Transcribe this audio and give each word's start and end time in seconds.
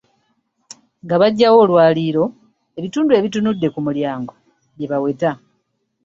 Nga 1.03 1.15
baggyawo 1.21 1.57
olwaliiro 1.63 2.25
ebitundu 2.77 3.11
ebitunudde 3.19 3.67
ku 3.73 3.79
mulyango 3.85 4.33
bye 4.75 4.89
baweta. 4.91 5.31